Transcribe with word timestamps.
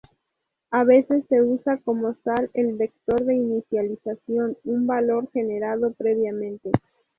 A 0.71 0.83
veces 0.83 1.25
se 1.29 1.43
usa 1.43 1.77
como 1.77 2.15
sal 2.23 2.49
el 2.55 2.73
vector 2.73 3.23
de 3.23 3.35
inicialización, 3.35 4.57
un 4.63 4.87
valor 4.87 5.29
generado 5.31 5.93
previamente. 5.93 6.71